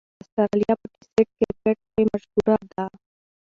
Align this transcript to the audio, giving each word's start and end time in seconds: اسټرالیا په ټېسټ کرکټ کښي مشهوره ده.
اسټرالیا 0.21 0.73
په 0.79 0.85
ټېسټ 0.93 1.27
کرکټ 1.37 1.77
کښي 1.83 2.03
مشهوره 2.11 2.55
ده. 2.71 2.85